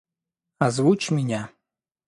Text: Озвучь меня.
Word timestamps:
Озвучь 0.65 1.11
меня. 1.11 1.51